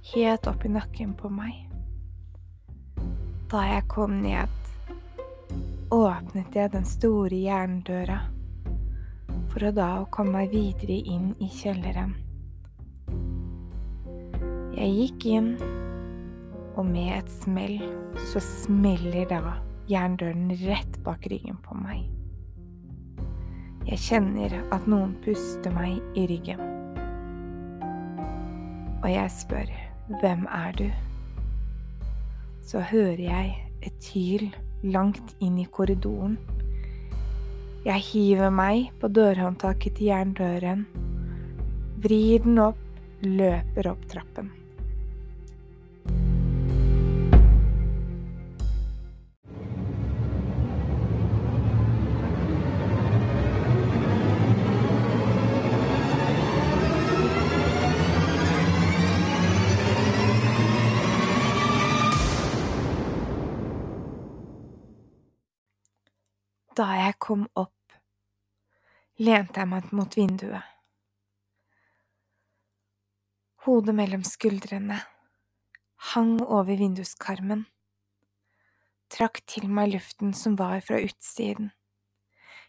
helt 0.10 0.48
opp 0.52 0.66
i 0.68 0.72
nakken 0.74 1.14
på 1.16 1.30
meg. 1.32 1.62
Da 3.48 3.62
jeg 3.64 3.86
kom 3.88 4.18
ned, 4.20 4.52
åpnet 5.96 6.58
jeg 6.60 6.74
den 6.74 6.84
store 6.90 7.40
jerndøra 7.40 8.18
for 9.54 9.70
å 9.70 9.72
da 9.78 9.88
komme 10.12 10.42
meg 10.42 10.52
videre 10.52 10.98
inn 11.14 11.32
i 11.40 11.48
kjelleren. 11.48 12.12
Jeg 14.76 14.92
gikk 14.98 15.30
inn, 15.38 15.50
og 16.76 16.84
med 16.90 17.14
et 17.22 17.32
smell 17.32 17.80
så 18.34 18.44
smeller 18.44 19.24
da 19.32 19.56
jerndøren 19.88 20.52
rett 20.66 21.00
bak 21.08 21.32
ryggen 21.32 21.64
på 21.64 21.80
meg. 21.80 22.04
Jeg 23.86 24.02
kjenner 24.02 24.54
at 24.74 24.88
noen 24.90 25.12
puster 25.22 25.70
meg 25.70 26.00
i 26.18 26.24
ryggen. 26.26 26.62
Og 29.04 29.06
jeg 29.12 29.30
spør 29.30 29.70
hvem 30.24 30.48
er 30.50 30.74
du? 30.80 30.88
Så 32.66 32.82
hører 32.82 33.22
jeg 33.22 33.54
et 33.86 34.10
hyl 34.16 34.48
langt 34.82 35.36
inn 35.38 35.62
i 35.62 35.68
korridoren. 35.70 36.40
Jeg 37.86 38.02
hiver 38.10 38.50
meg 38.50 38.90
på 38.98 39.14
dørhåndtaket 39.14 40.00
til 40.00 40.10
jerndøren, 40.10 40.88
vrir 42.02 42.42
den 42.42 42.58
opp, 42.66 42.82
løper 43.22 43.94
opp 43.94 44.10
trappen. 44.10 44.50
Da 66.76 66.90
jeg 66.98 67.14
kom 67.24 67.46
opp, 67.56 67.94
lente 69.24 69.62
jeg 69.62 69.70
meg 69.72 69.92
mot 69.96 70.16
vinduet. 70.18 70.66
Hodet 73.64 73.96
mellom 73.96 74.26
skuldrene 74.28 74.98
hang 76.10 76.34
over 76.44 76.76
vinduskarmen, 76.76 77.62
trakk 79.08 79.40
til 79.48 79.70
meg 79.72 79.94
luften 79.94 80.36
som 80.36 80.58
var 80.60 80.84
fra 80.84 81.00
utsiden. 81.00 81.72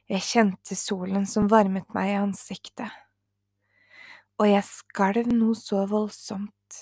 Jeg 0.06 0.22
kjente 0.28 0.78
solen 0.78 1.26
som 1.26 1.50
varmet 1.50 1.90
meg 1.96 2.12
i 2.12 2.20
ansiktet, 2.20 2.94
og 4.38 4.52
jeg 4.52 4.68
skalv 4.70 5.34
noe 5.34 5.58
så 5.58 5.82
voldsomt. 5.90 6.80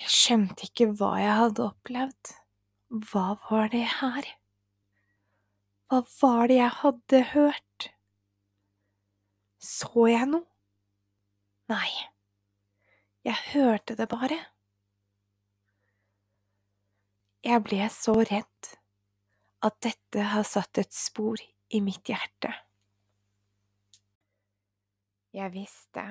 Jeg 0.00 0.16
skjønte 0.16 0.70
ikke 0.70 0.88
hva 0.96 1.12
jeg 1.20 1.38
hadde 1.42 1.68
opplevd. 1.68 2.34
Hva 3.04 3.28
var 3.50 3.68
det 3.76 3.84
her? 3.98 4.32
Hva 5.86 6.00
var 6.20 6.48
det 6.50 6.56
jeg 6.58 6.72
hadde 6.80 7.22
hørt? 7.30 7.88
Så 9.62 10.08
jeg 10.10 10.26
noe? 10.32 10.42
Nei, 11.70 11.90
jeg 13.26 13.38
hørte 13.52 13.96
det 13.98 14.06
bare. 14.10 14.38
Jeg 17.46 17.62
ble 17.66 17.86
så 17.94 18.14
redd 18.18 18.70
at 19.66 19.78
dette 19.86 20.28
har 20.34 20.46
satt 20.46 20.78
et 20.82 20.94
spor 20.94 21.38
i 21.70 21.80
mitt 21.82 22.06
hjerte. 22.10 22.52
Jeg 25.34 25.52
visste 25.54 26.06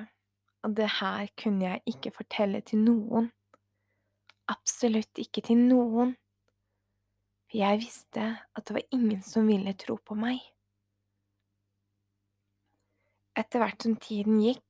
at 0.64 0.76
det 0.76 0.88
her 1.00 1.28
kunne 1.36 1.68
jeg 1.68 1.96
ikke 1.96 2.12
fortelle 2.16 2.60
til 2.64 2.84
noen, 2.84 3.28
absolutt 4.48 5.20
ikke 5.20 5.44
til 5.48 5.60
noen, 5.68 6.16
for 7.46 7.60
jeg 7.60 7.80
visste 7.82 8.28
at 8.42 8.66
det 8.66 8.74
var 8.76 8.94
ingen 8.94 9.22
som 9.22 9.46
ville 9.46 9.74
tro 9.78 9.96
på 10.02 10.16
meg. 10.18 10.40
Etter 13.36 13.62
hvert 13.62 13.84
som 13.84 13.94
tiden 14.00 14.40
gikk, 14.42 14.62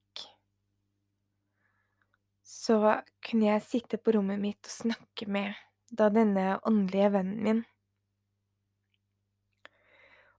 så 2.47 2.99
kunne 3.25 3.49
jeg 3.49 3.65
sitte 3.65 3.99
på 3.99 4.17
rommet 4.17 4.43
mitt 4.43 4.69
og 4.69 4.75
snakke 4.75 5.29
med 5.31 5.55
da 5.97 6.09
denne 6.11 6.57
åndelige 6.67 7.13
vennen 7.15 7.43
min. 7.47 7.63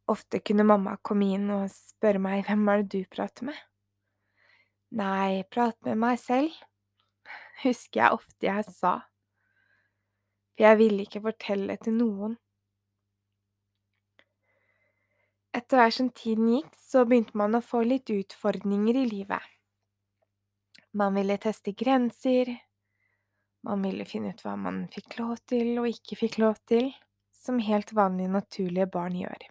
Ofte 0.08 0.40
kunne 0.40 0.64
mamma 0.68 0.96
komme 1.04 1.34
inn 1.36 1.50
og 1.52 1.72
spørre 1.72 2.22
meg 2.24 2.46
hvem 2.48 2.68
er 2.72 2.84
det 2.84 2.92
du 2.94 3.10
prater 3.12 3.50
med? 3.50 3.58
Nei, 4.96 5.44
prat 5.52 5.76
med 5.84 6.00
meg 6.00 6.20
selv, 6.22 6.54
husker 7.66 8.04
jeg 8.06 8.20
ofte 8.20 8.48
jeg 8.48 8.68
sa, 8.72 9.02
for 10.58 10.66
jeg 10.66 10.78
ville 10.80 11.06
ikke 11.06 11.22
fortelle 11.22 11.78
til 11.78 11.94
noen. 12.00 12.36
Etter 15.54 15.78
hvert 15.78 15.96
som 15.96 16.10
tiden 16.10 16.50
gikk, 16.50 16.72
så 16.82 17.04
begynte 17.06 17.38
man 17.38 17.58
å 17.58 17.62
få 17.62 17.84
litt 17.86 18.10
utfordringer 18.14 18.98
i 18.98 19.06
livet. 19.10 19.54
Man 20.98 21.14
ville 21.14 21.38
teste 21.42 21.76
grenser, 21.78 22.50
man 23.68 23.84
ville 23.86 24.06
finne 24.10 24.32
ut 24.34 24.42
hva 24.42 24.56
man 24.58 24.86
fikk 24.94 25.18
lov 25.20 25.36
til 25.50 25.76
og 25.82 25.90
ikke 25.92 26.18
fikk 26.18 26.40
lov 26.42 26.58
til, 26.70 26.90
som 27.34 27.62
helt 27.62 27.94
vanlige, 27.94 28.34
naturlige 28.34 28.90
barn 28.90 29.18
gjør. 29.18 29.46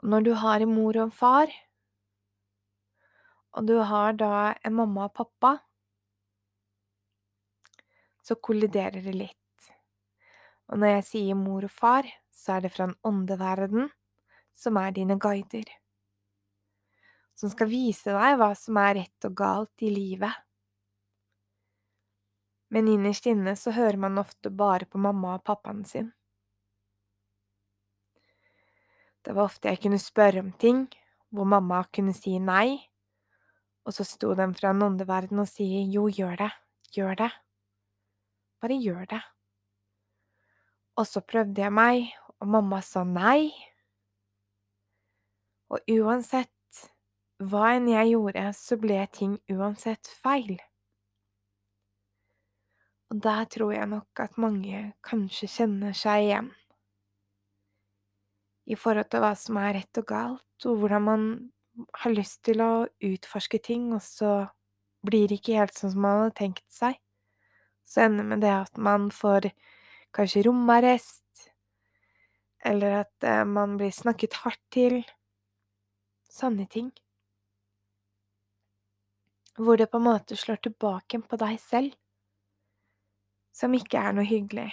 Og 0.00 0.12
når 0.14 0.26
du 0.26 0.30
har 0.38 0.62
en 0.62 0.74
mor 0.74 0.96
og 0.96 1.08
en 1.08 1.14
far, 1.14 1.50
og 3.58 3.66
du 3.66 3.80
har 3.82 4.14
da 4.14 4.54
en 4.64 4.76
mamma 4.78 5.08
og 5.08 5.16
pappa, 5.18 5.56
så 8.30 8.38
kolliderer 8.38 9.02
det 9.02 9.16
litt. 9.16 9.36
Og 10.70 10.78
når 10.78 11.00
jeg 11.00 11.06
sier 11.08 11.38
mor 11.38 11.66
og 11.66 11.72
far, 11.74 12.06
så 12.30 12.56
er 12.56 12.66
det 12.66 12.74
fra 12.76 12.86
en 12.86 12.98
åndeverden, 13.06 13.88
som 14.54 14.78
er 14.78 14.94
dine 14.94 15.16
guider. 15.18 15.66
Som 17.34 17.50
skal 17.50 17.70
vise 17.72 18.14
deg 18.14 18.38
hva 18.38 18.52
som 18.54 18.78
er 18.78 18.94
rett 19.00 19.26
og 19.26 19.34
galt 19.40 19.82
i 19.82 19.90
livet. 19.90 20.30
Men 22.70 22.86
innerst 22.92 23.26
inne 23.26 23.56
så 23.58 23.74
hører 23.74 23.98
man 23.98 24.22
ofte 24.22 24.52
bare 24.54 24.86
på 24.86 25.00
mamma 25.02 25.34
og 25.40 25.44
pappaen 25.48 25.82
sin. 25.88 26.12
Det 29.26 29.34
var 29.34 29.50
ofte 29.50 29.74
jeg 29.74 29.82
kunne 29.82 29.98
spørre 30.00 30.44
om 30.46 30.54
ting, 30.54 30.86
hvor 31.34 31.50
mamma 31.50 31.82
kunne 31.90 32.14
si 32.14 32.38
nei, 32.38 32.78
og 33.82 33.96
så 33.96 34.06
sto 34.06 34.36
den 34.38 34.54
fra 34.54 34.70
en 34.70 34.86
åndeverden 34.86 35.42
og 35.42 35.50
sier 35.50 35.82
jo, 35.90 36.06
gjør 36.06 36.38
det, 36.44 36.52
gjør 36.94 37.18
det, 37.24 37.32
bare 38.60 38.78
gjør 38.80 39.06
det. 39.10 39.20
Og 41.00 41.06
så 41.08 41.22
prøvde 41.24 41.62
jeg 41.62 41.72
meg, 41.72 42.10
og 42.40 42.48
mamma 42.54 42.80
sa 42.84 43.04
nei. 43.08 43.50
Og 45.70 45.80
uansett 46.00 46.50
hva 47.40 47.70
enn 47.76 47.88
jeg 47.88 48.12
gjorde, 48.12 48.50
så 48.56 48.76
ble 48.80 48.98
ting 49.16 49.38
uansett 49.52 50.10
feil. 50.20 50.58
Og 53.10 53.22
der 53.24 53.46
tror 53.50 53.72
jeg 53.74 53.88
nok 53.90 54.22
at 54.22 54.36
mange 54.38 54.82
kanskje 55.06 55.48
kjenner 55.50 55.96
seg 55.96 56.26
igjen. 56.26 56.50
I 58.70 58.76
forhold 58.78 59.08
til 59.10 59.24
hva 59.24 59.32
som 59.38 59.58
er 59.58 59.74
rett 59.80 59.98
og 59.98 60.06
galt, 60.06 60.66
og 60.68 60.82
hvordan 60.82 61.06
man 61.08 61.24
har 62.02 62.12
lyst 62.12 62.44
til 62.46 62.60
å 62.62 62.86
utforske 63.08 63.58
ting, 63.64 63.88
og 63.96 64.02
så 64.04 64.34
blir 65.06 65.26
det 65.30 65.40
ikke 65.40 65.58
helt 65.58 65.74
sånn 65.74 65.94
som 65.94 66.04
man 66.04 66.20
hadde 66.20 66.36
tenkt 66.38 66.66
seg. 66.70 67.00
Så 67.90 68.04
ender 68.06 68.26
med 68.26 68.44
det 68.44 68.52
at 68.54 68.76
man 68.78 69.08
får 69.10 69.50
kanskje 70.14 70.44
romarrest, 70.46 71.50
eller 72.64 73.00
at 73.00 73.26
eh, 73.26 73.44
man 73.44 73.74
blir 73.80 73.90
snakket 73.90 74.36
hardt 74.44 74.62
til. 74.70 75.00
Sånne 76.30 76.68
ting. 76.70 76.92
Hvor 79.58 79.76
det 79.76 79.90
på 79.90 79.98
en 79.98 80.06
måte 80.06 80.38
slår 80.38 80.62
tilbake 80.62 81.18
på 81.26 81.40
deg 81.40 81.58
selv, 81.58 81.98
som 83.50 83.74
ikke 83.74 83.98
er 83.98 84.14
noe 84.14 84.28
hyggelig. 84.28 84.70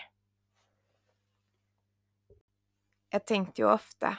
Jeg 3.11 3.25
tenkte 3.25 3.63
jo 3.63 3.71
ofte 3.73 4.13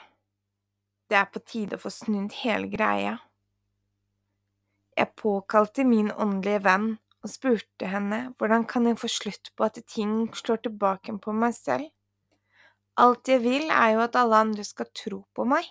det 1.09 1.17
er 1.17 1.29
på 1.33 1.41
tide 1.41 1.79
å 1.79 1.81
få 1.81 1.91
snudd 1.93 2.35
hele 2.43 2.69
greia. 2.69 3.15
Jeg 4.99 5.15
påkalte 5.17 5.87
min 5.89 6.11
åndelige 6.13 6.61
venn 6.67 6.89
og 7.24 7.33
spurte 7.33 7.88
henne 7.90 8.20
hvordan 8.38 8.66
kan 8.68 8.87
jeg 8.87 8.98
få 9.00 9.11
slutt 9.11 9.50
på 9.57 9.66
at 9.66 9.81
ting 9.90 10.28
slår 10.37 10.62
tilbake 10.66 11.14
på 11.22 11.35
meg 11.35 11.57
selv. 11.57 11.90
Alt 12.98 13.31
jeg 13.31 13.42
vil, 13.44 13.68
er 13.70 13.94
jo 13.94 14.02
at 14.02 14.16
alle 14.18 14.42
andre 14.42 14.64
skal 14.66 14.90
tro 14.94 15.20
på 15.35 15.46
meg. 15.46 15.66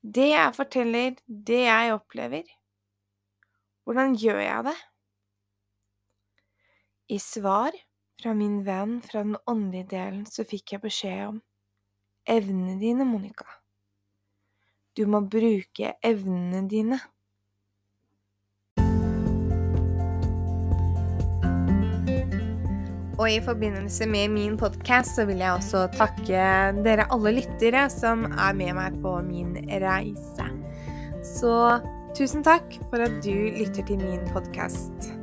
Det 0.00 0.30
jeg 0.30 0.56
forteller, 0.56 1.18
det 1.28 1.60
jeg 1.66 1.92
opplever. 1.92 2.48
Hvordan 3.84 4.16
gjør 4.16 4.40
jeg 4.40 4.64
det? 4.70 4.78
I 7.10 7.18
svar 7.18 7.76
fra 8.22 8.32
min 8.36 8.60
venn 8.64 9.00
fra 9.04 9.24
den 9.26 9.36
åndelige 9.50 9.90
delen 9.92 10.24
så 10.28 10.44
fikk 10.48 10.76
jeg 10.76 10.84
beskjed 10.84 11.22
om 11.26 11.40
evnene 12.28 12.78
dine, 12.80 13.04
Monica. 13.04 13.48
Du 14.96 15.04
må 15.10 15.20
bruke 15.26 15.94
evnene 16.04 16.62
dine. 16.68 17.00
Og 23.20 23.28
i 23.28 23.40
forbindelse 23.44 24.06
med 24.08 24.32
min 24.32 24.56
podkast 24.56 25.18
så 25.18 25.26
vil 25.28 25.42
jeg 25.42 25.52
også 25.52 25.84
takke 25.92 26.44
dere 26.80 27.04
alle 27.12 27.34
lyttere 27.36 27.84
som 27.92 28.24
er 28.30 28.56
med 28.56 28.72
meg 28.78 28.96
på 29.04 29.12
min 29.26 29.52
reise. 29.84 30.48
Så 31.36 31.54
tusen 32.16 32.46
takk 32.46 32.80
for 32.88 33.04
at 33.04 33.20
du 33.20 33.34
lytter 33.60 33.84
til 33.84 34.00
min 34.00 34.24
podkast. 34.32 35.19